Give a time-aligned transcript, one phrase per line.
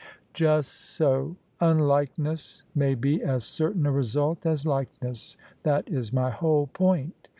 [0.33, 1.35] "Just so.
[1.59, 5.37] Unlikeness may be as certain a result as like ness.
[5.61, 7.27] That is my whole point."